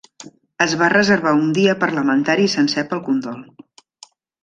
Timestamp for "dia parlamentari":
1.59-2.51